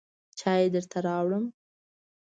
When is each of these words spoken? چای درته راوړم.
چای 0.39 0.63
درته 0.73 0.99
راوړم. 1.05 1.45